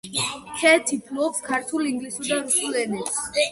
[0.61, 3.25] ქეთი ფლობს ქართულ, ინგლისურ და რუსულ ენებს.